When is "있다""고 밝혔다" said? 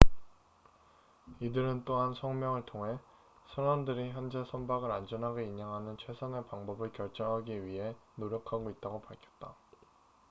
8.71-9.55